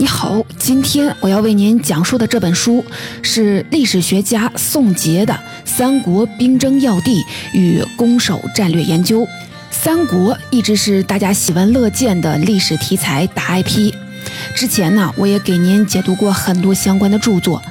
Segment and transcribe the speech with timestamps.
[0.00, 2.82] 你好，今天我要为您讲述的这本书
[3.20, 5.34] 是历史学家宋杰的
[5.66, 7.22] 《三国兵争要地
[7.52, 9.20] 与攻守战略研究》。
[9.70, 13.92] 三国一直是大家喜闻乐见的历史题材大 IP。
[14.54, 17.62] 之前呢，我也给您解读过很多相关的著作，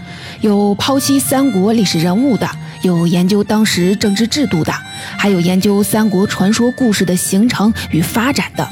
[0.41, 2.47] 有剖析三国历史人物的，
[2.83, 4.71] 有研究当时政治制度的，
[5.17, 8.69] 还有研究三国传说故事的形成与发展的。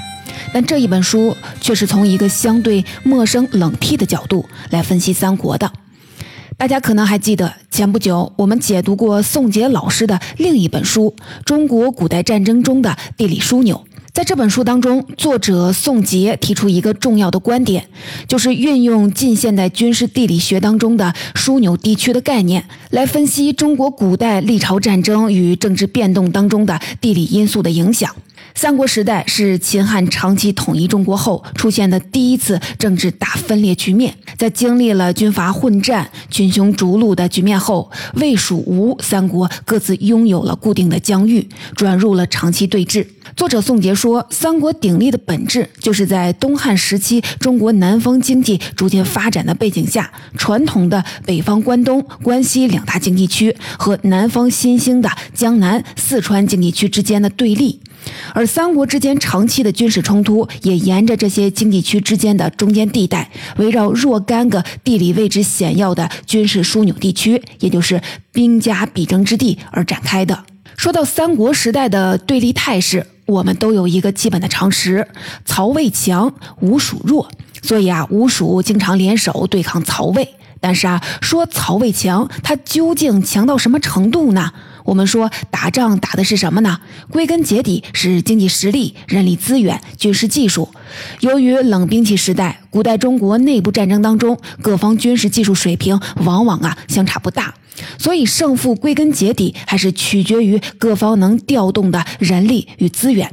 [0.53, 5.71] 但这一本书却是从一个相对陌生冷僻的角度来分析三国的。
[6.57, 11.13] 大家可能还记得，前不久我们解读过宋杰老师的另一本书
[11.45, 13.75] 《中国古代战争中的地理枢纽》。
[14.11, 17.87] 在这本书当中，作者宋杰提出一个重要的观点，
[18.27, 28.15] 就是运用近现代军事地理学当中的枢纽地区的概念，来分析中国古代历朝战争与政治变动当中的地理因素的影响。
[28.57, 34.15] 三国时代是秦汉长期统一中国后出现的第一次政治大分裂局面。
[34.35, 43.05] 在经历了军阀混战、群雄逐鹿的局面后，魏、蜀、吴三国各自拥有了固定的疆域，转入了长期对峙。
[43.35, 57.79] 作者宋杰说，三国鼎立的本质就是在东汉时期中国南方经济逐渐发展的背景下，传统的北方关东、关西两大经济区和南方新兴的江南、四川经济区之间的对立。
[58.33, 70.43] 而三国之间长期的军事冲突，也沿着这些经济区之间的中间地带，围绕若干个地理位置险要的军事枢纽地区，也就是兵家必争之地而展开的。
[70.75, 75.07] 说到三国时代的对立态势，我们都有一个基本的常识：
[75.43, 77.29] 曹魏强，吴蜀弱。
[77.63, 80.35] 所以啊，吴蜀经常联手对抗曹魏。
[80.59, 84.51] 但是啊，说曹魏强，他究竟强到什么程度呢？
[84.87, 86.79] 我们说打仗打的是什么呢？
[87.11, 90.69] 归根结底是经济实力、人力资源、军事技术。
[91.19, 97.53] 由于冷兵器时代，古代中国内部战争当中，各方军事技术水平往往啊相差不大，
[97.97, 103.29] 所以胜负归根结底还是取决于各方能调动的人力与资源。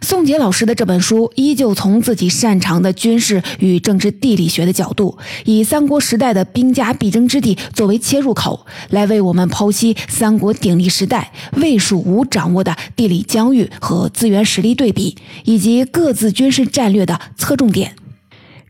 [0.00, 17.94] 宋杰老师的这本书依旧从自己擅长的军事与政治地理学的角度，以三国时代的兵家必争之地作为切入口，来为我们剖析三国鼎立时代魏、蜀、吴掌握的地理疆域和资源实力对比，以及各自军事战略的侧重点。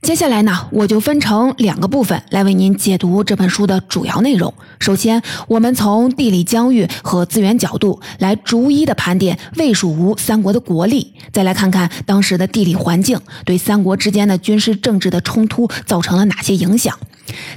[0.02, 4.52] 接下来呢，我就分成两个部分来为您解读这本书的主要内容。
[4.78, 16.98] 首先，我们从地理疆域和资源角度来逐一的盘点魏、蜀、吴三国的国力，再来看看当时的地理环境对三国之间的军事政治的冲突造成了哪些影响。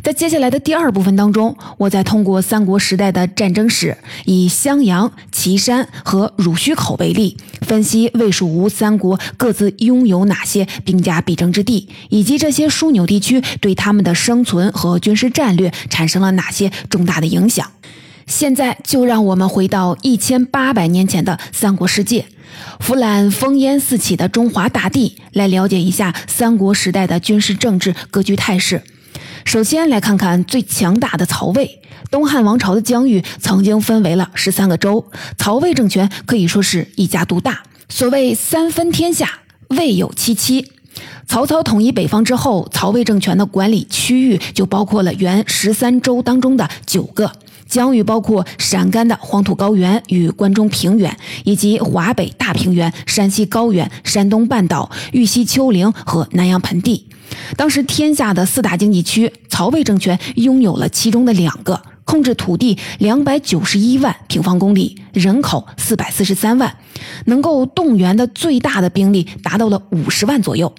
[0.04, 17.72] 在接下来的第二部分当中，我再通过三国时代的战争史，以襄阳、岐山和汝须口为例，分析魏、蜀、吴三国各自拥有哪些兵家必争之地，以及这些枢纽地区对他们的生存和军事战略产生了哪些重大的影响。
[18.26, 22.26] 现在就让我们回到一千八百年前的三国世界，
[22.80, 28.82] 俯览烽烟四起的中华大地，来了解一下三国时代的军事政治格局态势。
[29.46, 31.80] 首先来看看最强大的曹魏。
[32.12, 35.04] 东汉王朝的疆域曾经分为了十三个州，
[35.38, 37.64] 曹魏政权可以说是一家独大。
[37.90, 39.40] 所谓三分天下，
[39.70, 40.72] 魏有七七。
[41.28, 47.32] 曹操统一北方之后，曹魏政权的管理区域就包括了原十三州当中的九个，
[47.68, 57.08] 疆域包括陕甘的黄土高原与关中平原，以及华北大平原、山西高原、山东半岛、豫西丘陵和南阳盆地。
[57.56, 66.76] 当时天下的四大经济区，曹魏政权拥有了其中的两个，控制土地两百九十一万平方公里，人口四百四十三万，
[67.26, 70.74] 能够动员的最大的兵力达到了五十万左右。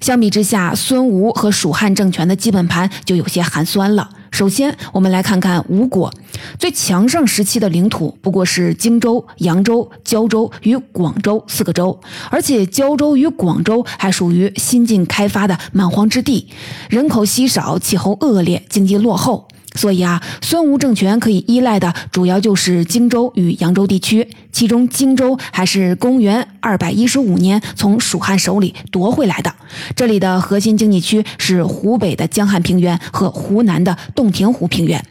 [0.00, 4.08] 相比之下，孙吴和蜀汉政权的基本盘就有些寒酸了。
[4.30, 6.12] 首先，我们来看看吴国
[6.58, 12.00] 最强盛时期的领土不过是荆州、扬州、胶州与广州四个州，
[12.30, 16.48] 而且胶州与广州还属于新近开发的蛮荒之地，
[16.90, 19.46] 人口稀少，气候恶劣，经济落后。
[19.74, 29.52] 所以啊，孙吴政权可以依赖的主要就是荆州与扬州地区，其中荆州还是公元二百一十五年从蜀汉手里夺回来的。
[29.96, 35.04] 这里的核心经济区是湖北的江汉平原和湖南的洞庭湖平原。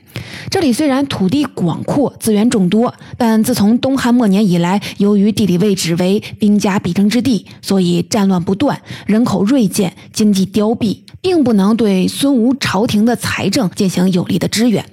[0.50, 14.86] 这里虽然土地广阔、资源众多，但自从东汉末年以来，由于地理位置为兵家必争之地，所以战乱不断，人口锐减，经济凋敝，并不能对孙吴朝廷的财政进行有力的支援。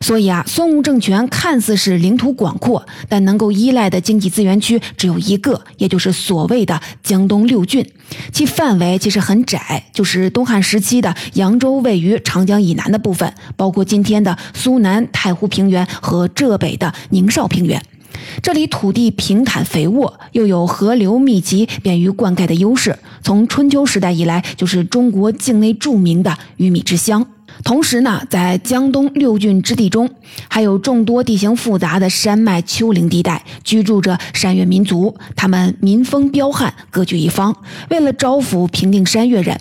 [0.00, 7.88] 所以啊，孙吴政权看似是领土广阔，但能够依赖的经济资源区只有一个，也就是所谓的江东六郡。
[8.32, 17.80] 其范围其实很窄，就是东汉时期的扬州位于长江以南的部分，包括今天的苏南太湖平原和浙北的宁绍平原。
[18.42, 27.26] 这里土地平坦肥沃，又有河流密集、便于灌溉的优势，从春秋时代以来就是中国境内著名的鱼米之乡。
[27.62, 30.08] 同时呢，在江东六郡之地中，
[30.48, 35.14] 还有众多地形复杂的山脉丘陵地带，居住着山越民族。
[35.36, 37.54] 他们民风彪悍，各据一方。
[37.90, 39.60] 为了招抚平定山越人，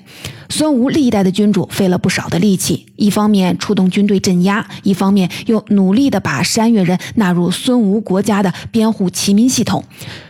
[0.52, 9.82] 孙吴历代的君主费了不少的力气，一方面出动军队镇压，一方面又努力的把山越人纳入孙吴国家的编户齐民系统，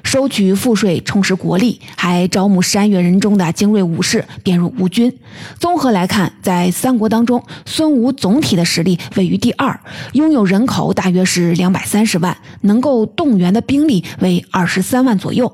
[0.03, 5.11] 收取赋税，充实国力，还招募山越人中的精锐武士编入吴军。
[5.59, 9.79] 综合来看，在三国当中，孙吴总体的实力位于第二，
[10.13, 15.51] 拥有人口大约是两百三十万，能够动员的兵力为二十三万左右。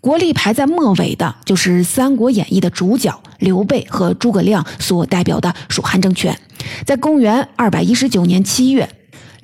[0.00, 6.38] 国力排在末尾的就是《三国演义》的主角刘备和诸葛亮所代表的蜀汉政权。
[6.84, 8.88] 在公元二百一十九年七月。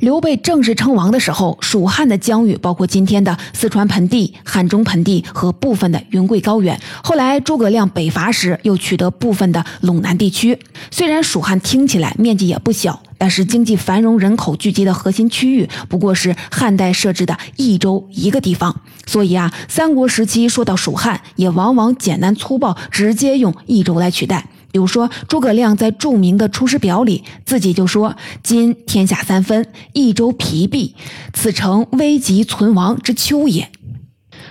[0.03, 6.77] 刘备正式称王的时候，蜀汉的疆域包括今天的四川盆地、汉中盆地和部分的云贵高原。
[7.05, 10.59] 后来诸葛亮北伐时，又取得部分的陇南地区。
[10.91, 18.81] 虽然蜀汉听起来面积也不小，但是经济繁荣、人口聚集的核心区域不过是汉代设置的益州一个地方。
[19.07, 24.49] 所以啊，三国时期说到蜀汉，也往往简单粗暴，直接用益州来取代。
[24.73, 30.97] 比如说，诸葛亮在著名的《出师表》里，自己就说：“今天下三分，益州疲弊，
[31.35, 33.71] 此诚危急存亡之秋也。”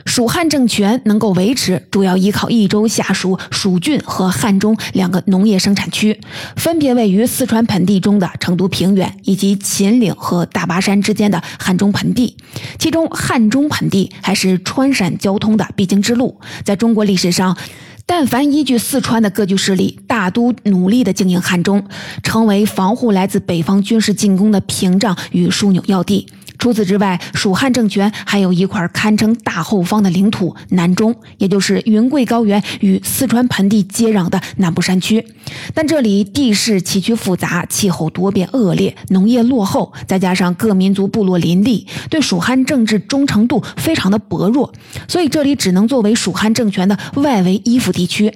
[0.06, 6.19] 蜀汉政权能够维持，主要依靠益州下属蜀郡和汉中两个农业生产区，
[6.56, 12.35] 分别位于四川盆地中的成都平原，以及秦岭和大巴山之间的汉中盆地。
[12.79, 17.57] 其中，汉中盆地还是川陕交通的必经之路，在中国历史上。
[18.13, 21.81] 但凡依据四川的割据势力，大都努力的经营汉中，
[22.21, 26.27] 成为防护来自北方军事进攻的屏障与枢纽要地。
[26.61, 35.25] 除此之外，蜀汉政权还有一块堪称大后方的领土——南中，也就是云贵高原与四川盆地接壤的南部山区。
[35.73, 44.71] 但这里地势崎岖复杂，气候多变恶劣，农业落后，再加上各民族部落林立，对蜀汉政治忠诚度非常的薄弱，
[45.07, 48.31] 所以这里只能作为蜀汉政权的外围依附地区。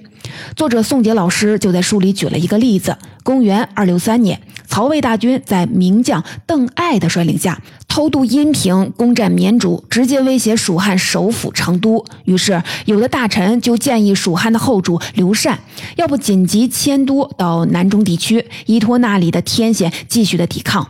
[0.56, 7.62] 作者宋杰老师就在书里举了一个例子：公元二六三年，曹魏大军在名将邓艾的率领下
[7.96, 12.04] 偷渡阴平，攻占绵竹，直接威胁蜀汉首府成都。
[12.26, 15.58] 于是，有的大臣就建议蜀汉的后主刘禅，
[15.96, 20.86] 要不紧急迁都到南中地区，依托那里的天险继续的抵抗。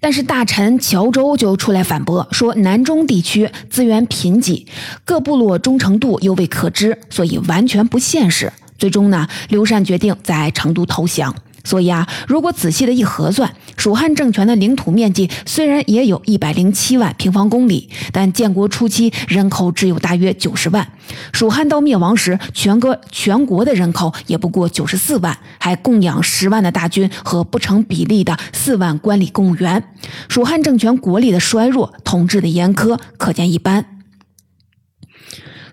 [0.00, 4.64] 但是大臣乔州就出来反驳说，南中地区资源贫瘠，
[5.04, 8.50] 各部落忠诚度又未可知，所以完全不现实。
[8.78, 11.34] 最终呢，刘禅决定在成都投降。
[11.66, 20.86] 所以啊，如果仔细的一核算，蜀汉政权的领土面积虽然也有一百零七万平方公里，但建国初期人口只有大约九十万。
[21.32, 29.82] 蜀汉到灭亡时，全国全国的人口也不过九十四万，还供养十万的大军和不成比例的四万官吏公务员。
[30.28, 33.84] 蜀汉政权国力的衰弱，统治的严苛，可见一斑。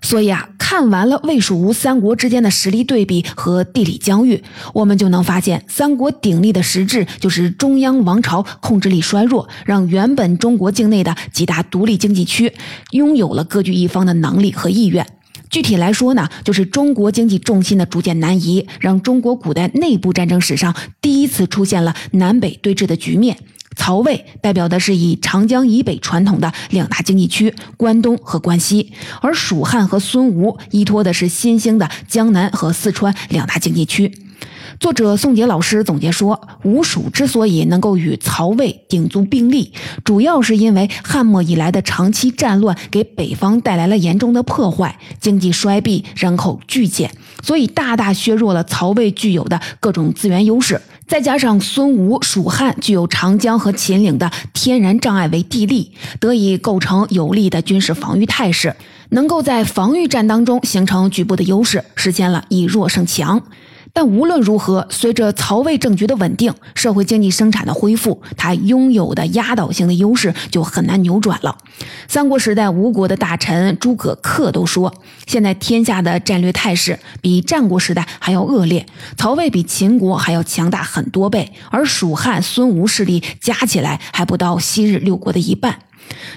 [0.02, 12.52] 所以啊，看完了魏蜀吴三国之间的实力对比和地理疆域，我们就能发现，三国鼎立的实质就是中央王朝控制力衰弱，让原本中国境内的几大独立经济区
[12.90, 15.06] 拥有了各据一方的能力和意愿。
[15.48, 23.38] 具体来说呢，就是中国经济重心的逐渐南移，让中国古代内部战争史上第一次出现了南北对峙的局面。
[23.76, 34.12] 曹魏代表的是以长江以北传统的两大经济区关东和关西，而蜀汉和孙吴依托的是新兴的江南和四川两大经济区。
[34.80, 47.12] 作者宋杰老师总结说，吴蜀之所以能够与曹魏鼎足并立，主要是因为汉末以来的长期战乱给北方带来了严重的破坏，经济衰弊，人口剧减，
[47.42, 50.80] 所以大大削弱了曹魏具有的各种资源优势。
[51.14, 58.74] 再加上孙吴、蜀汉具有长江和秦岭的天然障碍为地利，得以构成有利的军事防御态势，
[59.10, 63.40] 能够在防御战当中形成局部的优势，实现了以弱胜强。
[63.96, 71.56] 但无论如何，随着曹魏政局的稳定，社会经济生产的恢复，他拥有的压倒性的优势就很难扭转了。
[72.08, 74.92] 三国时代，吴国的大臣诸葛恪都说，
[75.28, 78.84] 现在天下的战略态势比战国时代还要恶劣，
[79.16, 85.78] 曹魏比秦国还要强大很多倍，而蜀汉、孙吴势力加起来还不到昔日六国的一半。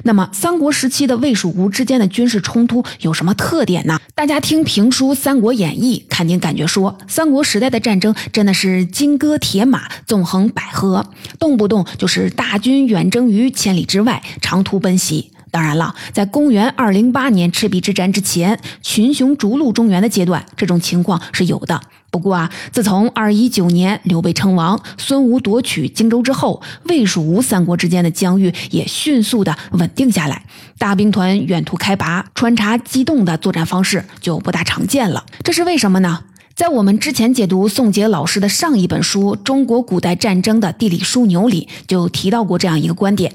[0.04, 4.00] 那么，三国时期的魏、蜀、吴之间的军事冲突有什么特点呢？
[4.16, 11.04] 大家听评书《三国演义》，肯定感觉说，三国时代的战争真的是金戈铁马、纵横捭阖，
[11.40, 15.32] 动不动就是大军远征于千里之外，长途奔袭。
[15.52, 21.80] 当然了，在公元二零八年赤壁之战之前，群雄逐鹿中原的阶段，这种情况是有的。
[22.10, 30.44] 不过啊，自从二一九年刘备称王，孙吴夺取荆州之后，魏蜀吴三国之间的疆域也迅速的稳定下来，
[30.78, 35.26] 大兵团远途开拔、穿插机动的作战方式就不大常见了。
[35.44, 36.24] 这是为什么呢？
[36.58, 43.32] 在我们之前解读宋杰老师的上一本书《中国古代战争的地理枢纽》里，就提到过这样一个观点：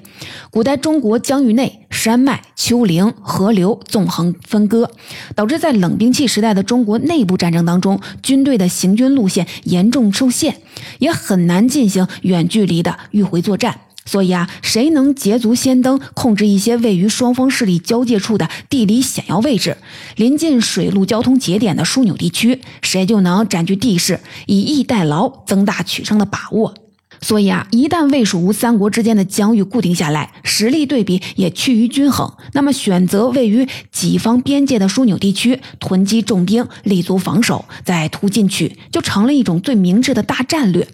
[0.50, 4.90] 古代中国疆域内山脉、丘陵、河流纵横分割，
[5.36, 10.56] 导致在冷兵器时代的中国内部战争当中，军队的行军路线严重受限，
[10.98, 13.82] 也很难进行远距离的迂回作战。
[14.04, 19.76] 所以啊，谁能捷足先登，控制一些位于双方势力交界处的地理险要位置、
[20.16, 26.81] 临近水陆交通节点的枢纽地区，谁就能占据地势，以逸待劳，增大取胜的把握。
[27.22, 40.86] 所以啊，一旦魏蜀吴三国之间的疆域固定下来，实力对比也趋于均衡，那么选择位于己方边界的枢纽地区囤积重兵，立足防守，再突进去，就成了一种最明智的大战略。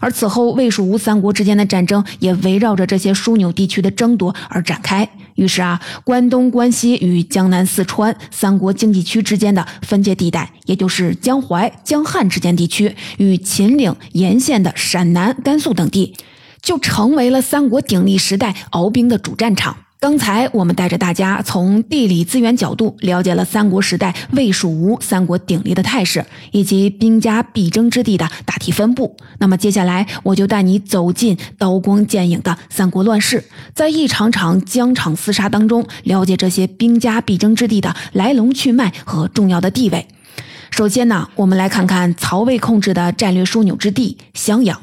[0.00, 5.08] 而此后魏蜀吴三国之间的战争也围绕着这些枢纽地区的争夺而展开。
[5.36, 16.14] 于是啊，关东、关西与江南、四川三国经济区之间的分界地带，也就是江淮、江汉之间地区与秦岭沿线的陕南、甘肃等地，
[16.60, 19.76] 就成为了三国鼎立时代鏖兵的主战场。
[19.98, 29.16] 刚才我们带着大家从地理资源角度了解了三国时代魏蜀吴三国鼎立的态势，以及兵家必争之地的大体分布。
[29.38, 33.42] 那么接下来，我就带你走进刀光剑影的三国乱世，
[33.74, 40.06] 在一场场疆场厮杀当中，了解这些兵家必争之地的来龙去脉和重要的地位。
[40.70, 44.78] 首先呢，我们来看看曹魏控制的战略枢纽之地襄阳。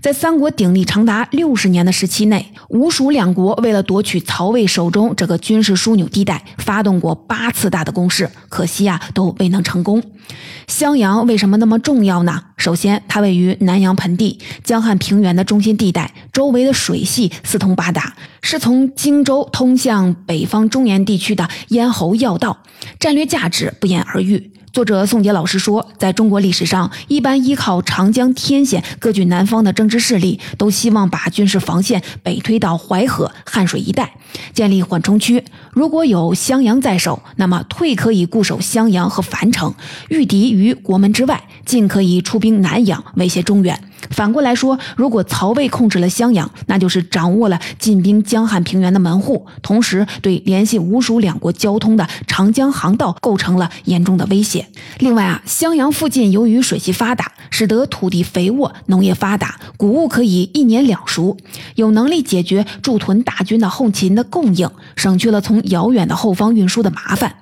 [0.00, 10.02] 在三国鼎立长达六十年的时期内，吴蜀两国为了夺取曹魏手中这个军事枢纽地带，发动过八次大的攻势，可惜啊，都未能成功。
[10.66, 12.44] 襄阳为什么那么重要呢？
[12.56, 22.58] 首先，它位于南阳盆地、江汉平原的中心地带，周围的水系四通八达，是从荆州通向北方中原地区的咽喉要道，
[23.00, 24.52] 战略价值不言而喻。
[24.72, 34.14] 作者宋杰老师说，在中国历史上，一般依靠长江天险割据南方的政治势力，都希望把军事防线北推到淮河、汉水一带，
[34.52, 35.42] 建立缓冲区。
[35.72, 39.74] 如果有襄阳在手，那么退可以固守襄阳和樊城，
[40.10, 43.87] 御敌于国门之外；进可以出兵南阳，威胁中原。
[44.10, 54.66] 反过来说，如果曹魏控制了襄阳，那就是掌握了进兵江汉平原的门户，同时对联系吴蜀两国交通的长江航道构成了严重的威胁。
[54.98, 61.36] 另外啊，襄阳附近由于水系发达，使得土地肥沃，农业发达，谷物可以一年两熟，
[61.74, 67.34] 有能力解决驻屯大军的后勤的供应，省去了从遥远的后方运输的麻烦。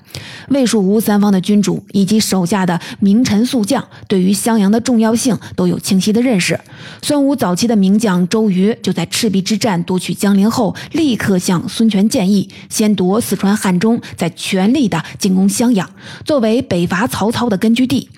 [0.49, 6.59] 魏蜀吴三方的君主以及手下的名臣宿将，对于襄阳的重要性都有清晰的认识。
[7.03, 15.91] 孙吴早期的名将周瑜就在赤壁之战夺取江陵后，立刻向孙权建议，先夺四川汉中，再全力的进攻襄阳，
[16.25, 18.09] 作为北伐曹操的根据地。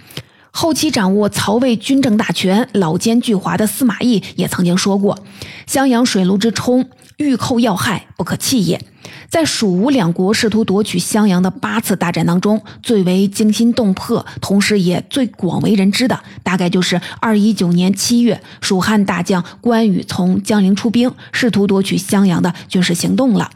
[0.51, 5.19] 后期掌握曹魏军政大权、老奸巨猾的司马懿也曾经说过
[5.67, 6.89] ：“襄阳水陆之冲，
[7.19, 8.81] 欲寇要害，不可弃也。”
[9.31, 23.51] 在蜀吴两国试图夺取襄阳的八次大战当中，最为惊心动魄，同时也最广为人知的，大概就是二一九年七月，蜀汉大将关羽从江陵出兵，试图夺取襄阳的军事行动了。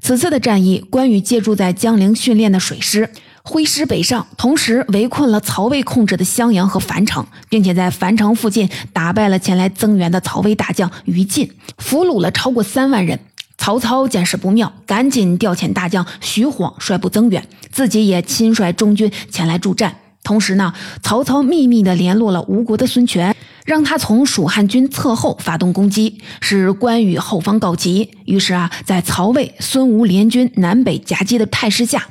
[0.00, 3.08] 此次的战役，关羽借助在江陵训练的水师，
[3.44, 13.20] 挥师北上，同时围困了曹魏控制的襄阳和樊城，并且在樊城附近打败了前来增援的曹魏大将于禁，俘虏了超过三万人。
[13.64, 19.96] 曹操见势不妙，赶紧调遣大将徐晃率部增援，自己也亲率中军前来助战。
[20.22, 28.10] 同时呢，曹操秘密地联络了吴国的孙权，让他从蜀汉军侧后发动攻击，使关羽后方告急。
[28.26, 32.06] 于是啊，在曹魏、孙吴联军南北夹击的态势下，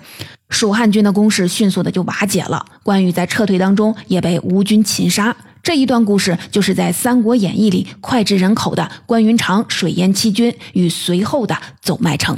[0.49, 2.65] 蜀汉军的攻势迅速的就瓦解了。
[2.81, 5.37] 关羽在撤退当中也被吴军擒杀。
[5.63, 12.37] 这一段故事就是在《三国演义》里脍炙人口的关云长水淹七军与随后的走麦城。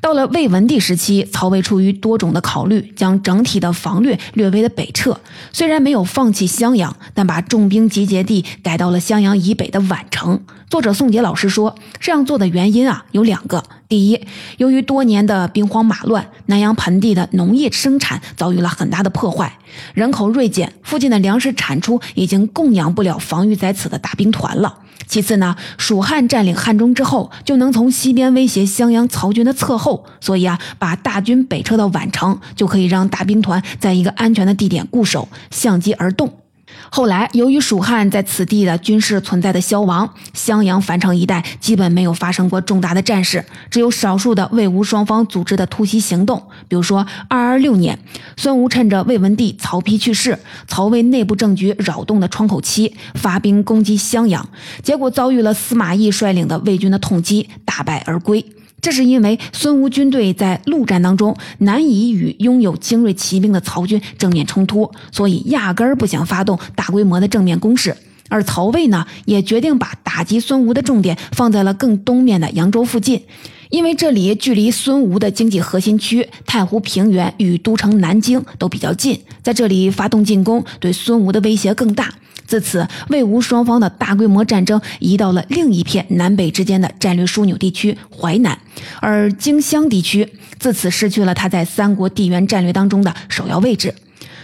[0.00, 5.20] 到了魏文帝时期，曹魏出于多种的考虑，将整体的防略略微的北撤。
[5.52, 10.42] 虽然没有放弃襄阳，但把重兵集结地改到了襄阳以北的宛城。
[10.70, 13.62] 作者宋杰老师说，这样做的原因啊有两个。
[13.88, 14.20] 第一，
[14.56, 19.58] 由于多年的兵荒马乱，南阳盆地的农业生产遭遇了很大的破坏，
[19.94, 24.80] 人口锐减，附近的粮食产出已经供养不了防御在此的大兵团了。
[25.06, 36.32] 其次呢，蜀汉占领汉中之后，就能从西边威胁襄阳曹军的侧后，所以啊，把大军北撤到宛城，就可以让大兵团在一个安全的地点固守，相机而动。
[36.90, 46.42] 后来，由于蜀汉在此地的军事存在的消亡，襄阳、樊城一带基本没有发生过重大的战事，只有少数的魏吴双方组织的突袭行动。
[46.68, 47.98] 比如说，二二六年，
[48.36, 54.48] 孙吴趁着魏文帝曹丕去世、曹魏内部政局扰动的窗口期，发兵攻击襄阳，
[54.82, 58.44] 结果遭遇了司马懿率领的魏军的痛击，大败而归。
[58.80, 67.96] 这是因为孙吴军队在陆战当中难以与拥有精锐骑兵的曹军正面冲突，所以压根儿不想发动大规模的正面攻势。
[68.28, 73.22] 而曹魏呢，也决定把打击孙吴的重点放在了更东面的扬州附近，
[73.70, 82.12] 因为这里距离孙吴的经济核心区太湖平原与都城南京都比较近，在这里发动进攻，对孙吴的威胁更大。
[82.46, 88.58] 自此，魏吴双方的大规模战争移到了另一片南北之间的战略枢纽地区淮南，
[89.00, 93.94] 而荆襄地区自此失去了它在三国地缘战略当中的首要位置。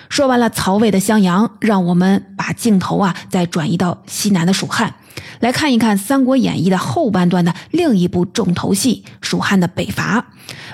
[0.08, 4.94] 说完了曹魏的襄阳，让我们把镜头啊再转移到西南的蜀汉。
[5.40, 10.26] 来看一看《三国演义》的后半段的另一部重头戏——蜀汉的北伐。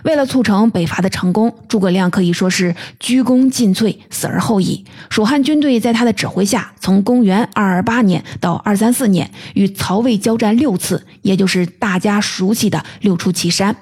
[0.04, 4.85] 为了促成北伐的成功，诸葛亮可以说是鞠躬尽瘁，死而后已。
[5.09, 13.75] 蜀汉军队在他的指挥下，从公元二二八年到二三四年，与曹魏交战六次，也就是大家熟悉的六出祁山。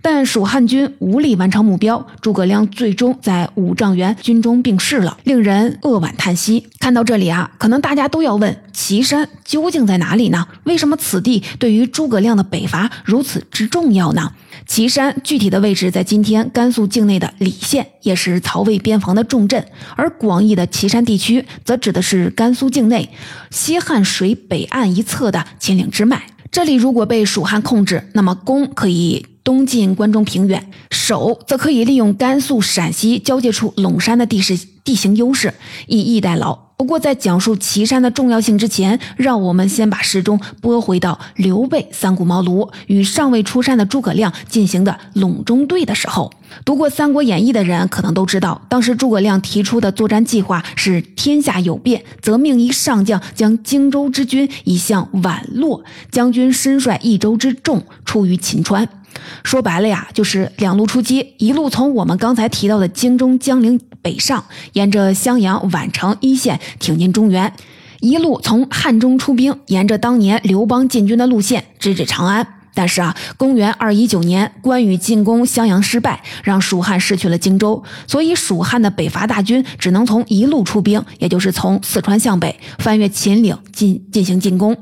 [0.00, 6.66] 但蜀汉军无力完成目标，诸葛亮最终在五丈原军中病逝了，令人扼腕叹息。
[6.80, 10.48] 看到这里啊，可能大家都要问：祁山究竟在哪里呢？
[10.64, 14.32] 为什么此地对于诸葛亮的北伐如此之重要呢？
[14.66, 19.60] 祁山具体的位置在今天甘肃境内的礼县，也是曹魏边防的重镇；
[19.96, 23.08] 而广义的祁山地区，则指的是甘肃境内
[23.50, 26.22] 西汉水北岸一侧的秦岭支脉。
[26.52, 29.26] 这里如果被蜀汉控制，那么攻可以。
[29.42, 35.54] 东进关中平原，守则可以利用甘肃、陕西交界处陇山的地势地形优势，
[35.88, 36.71] 以逸待劳。
[36.82, 46.32] 不过，在讲述岐山的重要性之前，让我们先把时钟拨回到刘备三顾茅庐与尚未出山的诸葛亮进行的陇中对的时候。
[46.64, 58.88] 读过《三国演义》的人可能都知道，当时诸葛亮提出的作战计划是：天下有变，则命一上将将荆州之军以向宛洛，将军身率益州之众出于秦川。
[59.42, 67.50] 说白了呀，就是两路出击，一路从我们刚才提到的荆中江陵北上，沿着襄阳、宛城一线挺进中原；
[68.00, 72.46] 一路从汉中出兵，沿着当年刘邦进军的路线直指长安。
[72.74, 84.76] 但是啊，公元二一九年，关羽进攻襄阳失败，让蜀汉失去了荆州，所以蜀汉的北伐大军只能从一路出兵，也就是从四川向北翻越秦岭进进行进攻。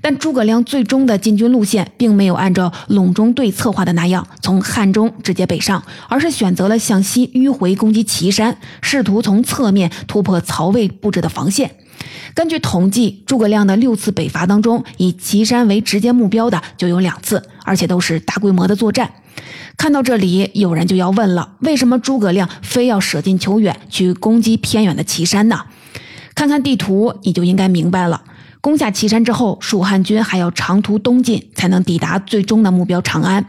[0.00, 11.76] 但诸葛亮最终的进军路线，并没有按照陇中对策划的那样从汉中直接北上，而是选择了向西迂回攻击祁山，试图从侧面突破曹魏布置的防线。
[12.34, 19.12] 根据统计，诸葛亮的六次北伐当中，以祁山为直接目标的就有两次，而且都是大规模的作战。
[19.76, 25.64] 看到这里，有人就要问了：为什么诸葛亮非要舍近求远去攻击偏远的祁山呢？
[26.34, 28.22] 看看地图，你就应该明白了。
[28.60, 33.44] 攻下祁山之后，蜀汉军还要长途东进，才能抵达最终的目标长安。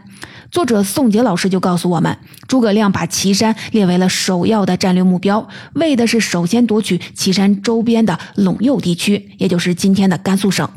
[0.54, 10.70] 作者宋杰老师就告诉我们，诸葛亮把祁山列为了首要的战略目标，为的是首先夺取祁山周边的陇右地区，也就是今天的甘肃省。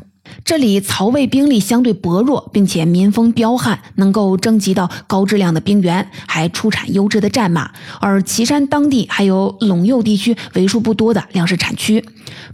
[0.43, 7.69] 这里曹魏兵力相对薄弱，并且民风彪悍，能够征集到高质量的兵源，还出产优质的战马。
[8.01, 12.03] 而祁山当地还有陇右地区为数不多的粮食产区。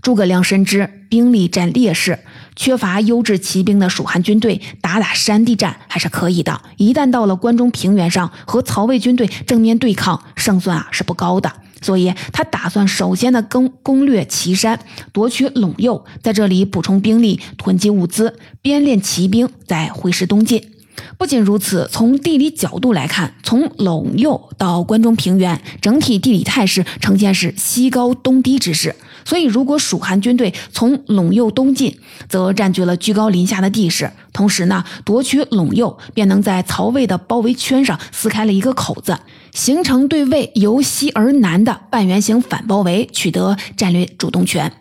[0.02, 2.20] 诸葛亮深知兵力占劣势。
[2.56, 11.52] 缺乏优质骑兵的蜀汉军队打打山地战还是可以的，一旦到了关中平原上和曹魏军队正面对抗，胜算啊是不高的。
[11.82, 14.80] 所以他打算首先的攻攻略祁山，
[15.12, 20.70] 夺取陇右，在这里补充兵力，囤积物资，编练骑兵，再挥师东进。
[21.18, 28.96] 不仅如此，从地理角度来看，从陇右到关中平原，整体地理态势呈现是西高东低之势。
[29.26, 39.18] 所以，如果蜀汉军队从陇右东进，则占据了居高临下的地势，同时呢，夺取陇右，便能在曹魏的包围圈上撕开了一个口子，
[39.54, 44.72] 形成对魏由西而南的半圆形反包围，取得战略主动权。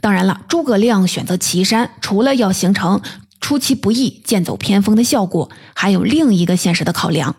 [0.00, 3.00] 当然了，诸葛亮选择祁山，除了要形成。
[3.40, 7.34] 出其不意、剑走偏锋的效果，还有另一个现实的考量。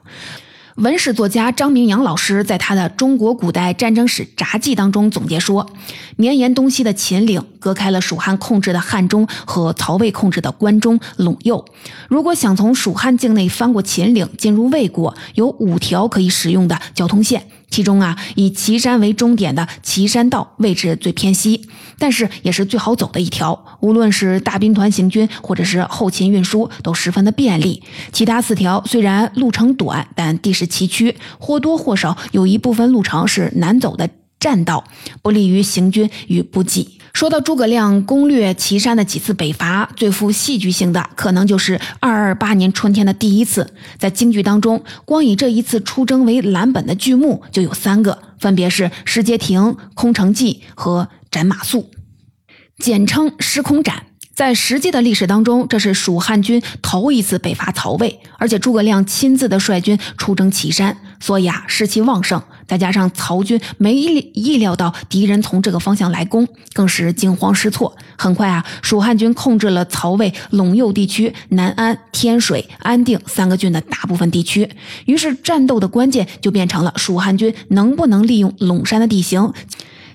[0.78, 5.70] 文史作家张明阳老师在他的《中国古代战争史札记》当中总结说，
[6.16, 11.64] 绵延东西的秦岭隔开了蜀汉控制的汉中和曹魏控制的关中、陇右。
[12.10, 17.46] 如果想从蜀汉境内翻过秦岭进入魏国，有五条可以使用的交通线。
[17.74, 23.66] 其中啊，以岐山为终点的岐山道位置最偏西，但是也是最好走的一条。
[23.80, 27.82] 无论是大兵团行军，或者是后勤运输，都十分的便利。
[28.12, 34.08] 其他四条虽然路程短，但地势崎岖，或多或少有一部分路程是难走的。
[34.40, 34.84] 栈道
[35.22, 37.00] 不利于行军与补给。
[37.14, 43.72] 说到诸葛亮攻略岐山的几次北伐，最富戏剧性的可能就是二二八年春天的第一次。
[44.00, 49.62] 在京剧当中，光以这一次出征为蓝本的剧目就有三个，分别是《石阶亭》
[49.94, 51.82] 《空城计》和《斩马谡》，
[52.80, 54.08] 简称“石空斩”。
[54.34, 62.42] 在实际的历史当中，这是蜀汉军头一次北伐曹魏，而且诸葛亮亲自的率军出征岐山，所以啊士气旺盛。
[62.68, 67.96] 再加上曹军没意料到敌人从这个方向来攻，更是惊慌失措。
[68.18, 74.70] 很快啊，蜀汉军控制了曹魏陇右地区南安、天水、安定三个郡的大部分地区。
[75.06, 79.54] 于是战斗的关键就变成了蜀汉军能不能利用陇山的地形。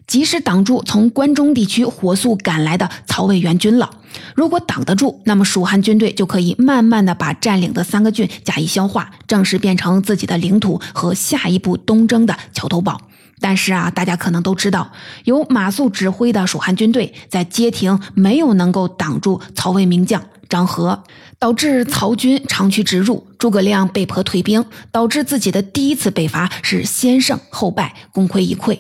[0.06, 3.90] 及时挡住从关中地区火速赶来的曹魏援军了。
[4.34, 13.00] 如果挡得住，那么蜀汉军队就可以慢慢的把占领的三个郡加以消化，正式变成自己的领土和下一步东征的桥头堡。
[13.40, 14.90] 但是啊，大家可能都知道，
[15.24, 20.22] 由马谡指挥的蜀汉军队在街亭没有能够挡住曹魏名将。
[20.48, 21.02] 张合
[21.38, 28.78] 导致曹军长驱直入，诸葛亮被迫退兵，导致自己的第一次北伐是先胜后败，功亏一篑。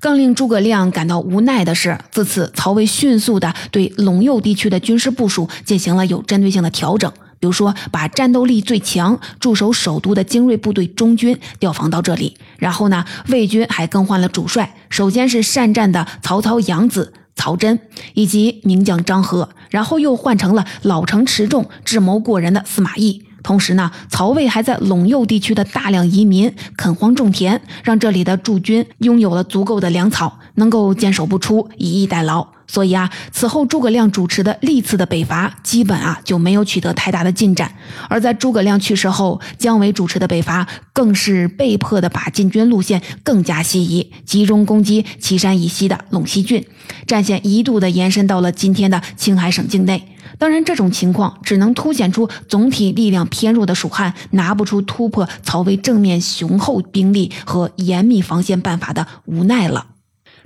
[0.00, 17.12] 更令诸葛亮感到无奈的是，自此曹魏迅速的对陇右地区的军事部署进行了有针对性的调整，比如说把战斗力最强、驻守首都的精锐部队中军调防到这里，然后呢，魏军还更换了主帅，首先是善战的曹操养子。
[17.36, 17.78] 曹真
[18.14, 23.22] 以及名将张合，然后又换成了老成持重、智谋过人的司马懿。
[23.42, 32.48] 同时呢，曹魏还在陇右地区的大量移民垦荒种田，让这里的驻军拥有了足够的粮草，能够坚守不出，以逸待劳。
[32.66, 37.72] 所以啊，此后诸葛亮主持的历次的北伐，基本啊就没有取得太大的进展。
[38.08, 46.64] 而在诸葛亮去世后，姜维主持的北伐，更是被迫的把进军路线更加西移，集中攻击岐山以西的陇西郡，
[47.06, 50.08] 战线一度的延伸到了今天的青海省境内。
[50.38, 59.86] 当然，这种情况只能凸显出总体力量偏弱的蜀汉拿不出突破曹魏正面雄厚兵力和严密防线办法的无奈了。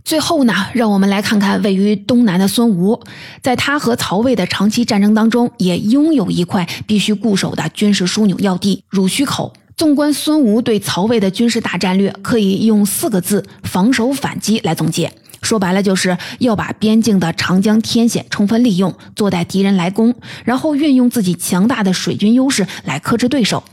[0.04, 3.00] 最后呢，让我们来看看位于东南的孙吴，
[3.42, 9.52] 在他和曹魏的长期战争当中，也拥有一块必须固守的军事枢纽要地——濡须口。
[9.76, 15.12] 纵观孙吴对曹魏的军事大战略，可以用四个字“防守反击”来总结。
[15.42, 23.64] 说白了，就是要把边境的长江天险充分利用，坐待敌人来攻，然后运用自己强大的水军优势来克制对手。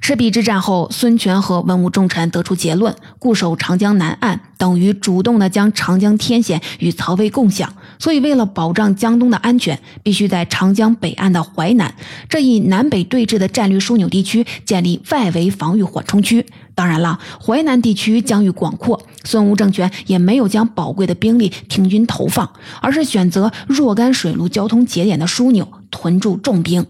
[0.00, 7.72] 赤壁之战后，孙权和文武重臣得出结论：固守长江南岸等于主动的将长江天险与曹魏共享。
[7.98, 11.94] 所以，为了保障江东的安全，必须在长江北岸的淮南
[12.28, 16.44] 这一南北对峙的战略枢纽地区建立外围防御缓冲区。
[16.74, 26.86] 当然了，淮南地区疆域广阔，孙吴政权也没有将宝贵的兵力平均投放，而是选择若干水陆交通节点的枢纽屯驻重兵。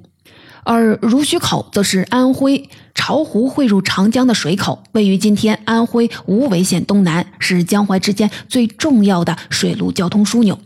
[0.65, 10.59] 而濡须口则是安徽巢湖汇入长江的水口，位于今天安徽无为县东南，是江淮之间最重要的水陆交通枢纽，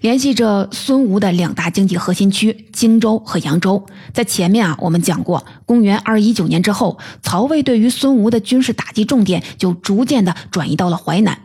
[0.00, 3.84] 联系着孙吴的两大经济核心区荆州和扬州。
[4.12, 11.38] 在前面啊，我们讲过，公元二一九年之后，曹魏对于孙吴的军事打击重点就逐渐的转移到了淮南。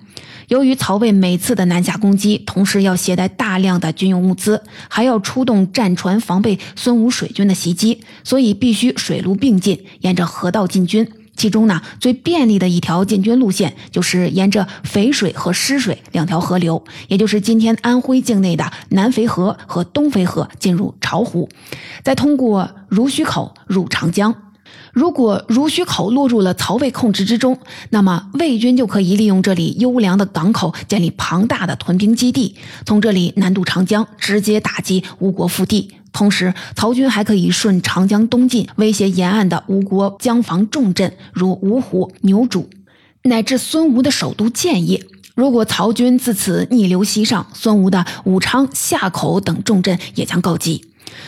[0.47, 11.05] 由于曹魏每次的南下攻击，同时要携带大量的军用物资，还要出动战船防备孙吴水军的袭击，所以必须水陆并进，沿着河道进军。
[11.35, 21.49] 其中呢，最便利的一条进军路线就是沿着淝水和湿水两条河流，也就是今天安徽境内的南淝河和东淝河进入巢湖，
[22.03, 24.33] 再通过濡须口入长江。
[24.97, 27.59] 如果濡须口落入了曹魏控制之中，
[27.91, 35.91] 那么魏军就可以利用这里优良的港口，建立庞大的屯兵基地，从这里南渡长江，直接打击吴国腹地。
[36.11, 42.65] 同时，曹军还可以顺长江东进，威胁沿岸的吴国江防重镇，如芜湖、牛渚，
[43.21, 45.05] 乃至孙吴的首都建业。
[45.35, 50.83] 如果曹军自此逆流西上，孙吴的武昌、夏口等重镇也将告急。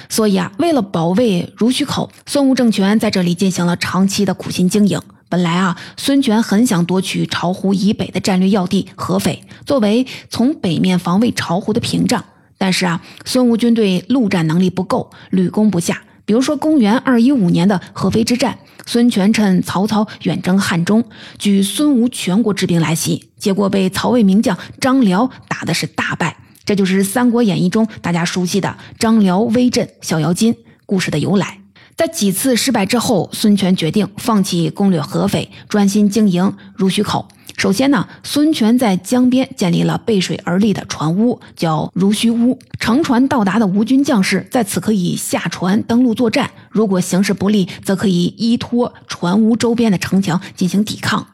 [0.09, 5.01] 所以啊，为了保卫濡须口，孙吴政权在这里进行了长期的苦心经营。
[5.29, 12.23] 本来啊，孙权很想夺取巢湖以北的战略要地合肥，作为从北面防卫巢湖的屏障。
[12.57, 16.01] 但是啊，孙吴军队陆战能力不够，屡攻不下。
[16.25, 21.03] 比如说，公元二一五年的合肥之战，孙权趁曹操远征汉中，
[21.39, 26.37] 举孙吴全国之兵来袭，结果被曹魏名将张辽打的是大败。
[26.69, 30.55] 这就是《三国演义》中大家熟悉的张辽威震小妖精
[30.85, 31.57] 故事的由来。
[31.95, 37.27] 在几次失败之后，孙权决定放弃攻略合肥，专心经营濡须口。
[37.57, 42.59] 首先呢，孙权在江边建立了背水而立的船坞，叫濡须坞。
[42.79, 51.25] 乘船到达的吴军将士在此可以下船登陆作战，如果形势不利，则可以依托船坞周边的城墙进行抵抗。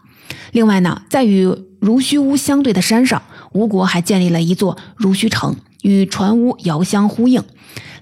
[0.54, 3.22] 另外呢，在与濡须坞相对的山上，
[3.56, 7.42] 吴国还建立了一座濡须城，与船坞遥相呼应。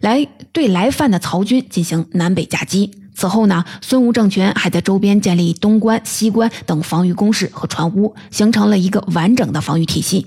[0.01, 2.91] 来对来犯的曹军进行南北夹击。
[3.15, 10.25] 此后呢，孙吴政权还在周边建立东关、西关等防御工事和船坞，形成了一个完整的防御体系。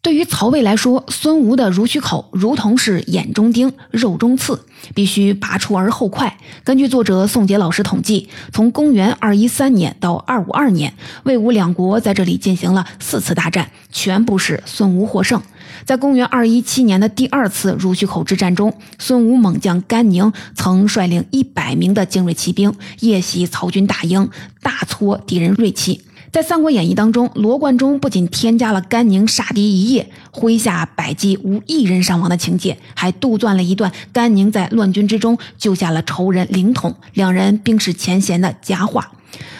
[0.00, 6.38] 对于曹魏来说，孙吴的濡须口如同是眼中钉、肉中刺，必须拔出而后快。
[6.62, 15.42] 根据作者宋杰老师统计，从公元二一三年到二五二年，魏吴两国在这里进行了四次大战，全部是孙吴获胜。
[15.84, 24.30] 在公元二一七年的第二次濡须口之战中，孙吴猛将甘宁曾率领一百名的精锐骑兵夜袭曹军大营，
[24.62, 26.02] 大挫敌人锐气。
[26.30, 39.10] 在《三国演义》当中，罗贯中不仅添加了甘宁杀敌一夜，麾下百骑无一人伤亡的情节，还杜撰了一段甘宁在乱军之中救下了仇人凌统，两人冰释前嫌的佳话。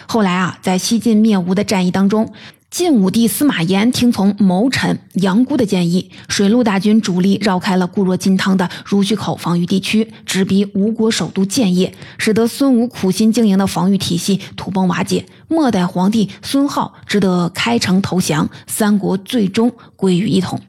[0.07, 2.31] 后来啊，在西晋灭吴的战役当中。
[2.69, 15.25] 晋武帝司马炎听从谋臣杨姑的建议，水陆大军主力绕开了固若金汤的濡须口防御地区，直逼吴国首都建业，使得孙吴苦心经营的防御体系土崩瓦解。
[15.47, 20.61] 末代皇帝孙皓只得开城投降，三国最终归于一统。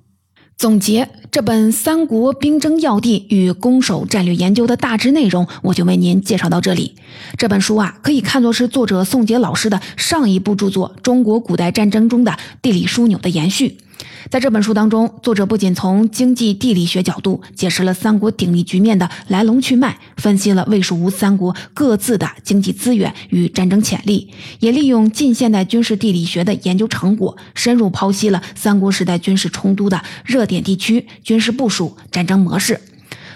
[0.61, 6.97] 总结这本《三国兵争要地与攻守战略研究》的大致内容，我就为您介绍到这里。
[7.39, 13.79] 这本书啊，可以看作是作者宋杰老师的上一部著作《中国古代战争中的地理枢纽》的延续。
[14.29, 24.29] 在这本书当中，作者不仅从经济地理学角度解释了三国鼎立局面的来龙去脉，分析了魏、蜀、吴三国各自的经济资源与战争潜力，
[24.59, 32.79] 也利用近现代军事地理学的研究成果，深入剖析了三国时代军事冲突的热点地区、军事部署、战争模式。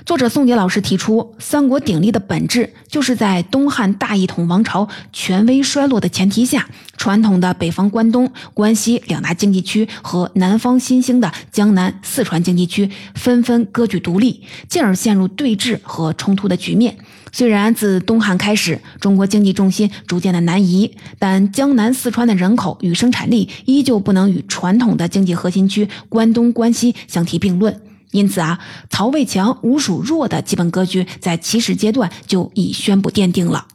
[0.04, 16.94] 作者宋杰老师提出，三国鼎立的本质就是在东汉大一统王朝权威衰落的前提下，传统的北方关东、关西两大经济区和南方新兴的江南、四川经济区纷纷割据独立，进而陷入对峙和冲突的局面。
[17.32, 27.80] 虽然自东汉开始，中国经济重心逐渐的南移，但江南、四川的人口与生产力依旧不能与传统的经济核心区关东、关西相提并论。
[28.14, 33.66] 因此啊，曹魏强，吴蜀弱的基本格局在起始阶段就已宣布奠定了。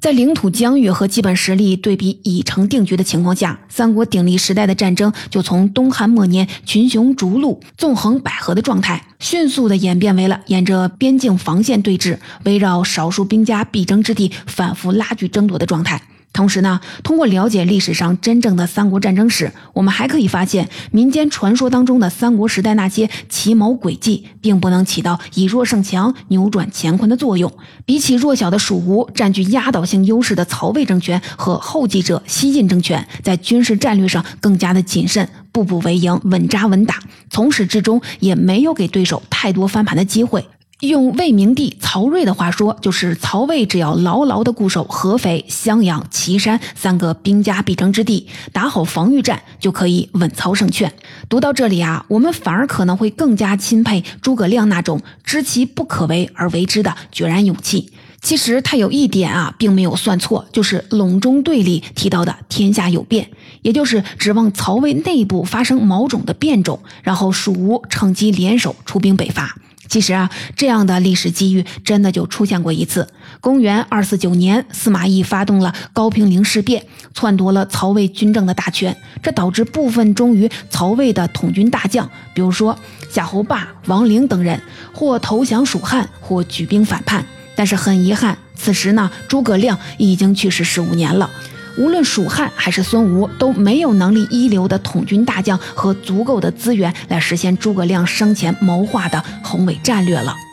[0.00, 16.00] 在领土疆域和基本实力对比已成定局的情况下，三国鼎立时代的战争就从东汉末年群雄逐鹿、纵横捭阖的状态，迅速的演变为了沿着边境防线对峙，围绕少数兵家必争之地反复拉锯争夺的状态。
[16.32, 27.52] 同时呢，通过了解历史上真正的三国战争史，我们还可以发现，民间传说当中的三国时代那些奇谋诡计，并不能起到以弱胜强、扭转乾坤的作用。
[27.84, 40.46] 比起弱小的蜀吴，占据压倒性优势的曹魏政权和后继者西晋政权，在军事战略上更加的谨慎，步步为营，稳扎稳打，从始至终也没有给对手太多翻盘的机会。
[40.80, 50.90] 用魏明帝曹睿的话说，就是曹魏只要牢牢地固守合肥、襄阳、岐山三个兵家必争之地，打好防御战，就可以稳操胜券。
[51.28, 57.92] 读到这里啊，我们反而可能会更加钦佩诸葛亮那种知其不可为而为之的决然勇气。
[58.22, 69.56] 其实他有一点啊，并没有算错，就是《隆中对》里提到的“天下有变”，也就是指望曹魏内部发生某种的变种，然后蜀吴趁机联手出兵北伐。
[69.90, 73.08] 其实啊，这样的历史机遇真的就出现过一次。
[73.40, 82.78] 公元二四九年，司马懿发动了高平陵事变，篡夺了曹魏军政的大权，这导致部分忠于曹魏的统军大将，比如说
[83.10, 84.62] 夏侯霸、王陵等人，
[84.94, 87.26] 或投降蜀汉，或举兵反叛。
[87.56, 91.28] 但是很遗憾，此时呢，诸葛亮已经去世十五年了。
[91.76, 100.49] 无论蜀汉还是孙吴都没有能力一流的统军大将和足够的资源来实现诸葛亮生前谋划的宏伟战略了。